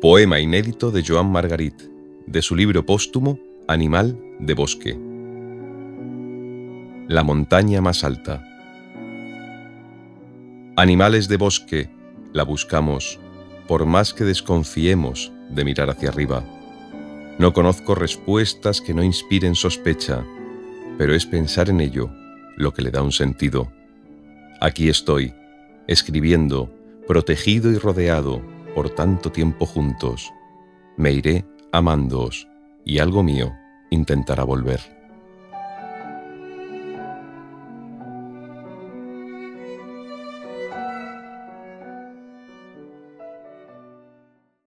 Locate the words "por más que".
13.68-14.24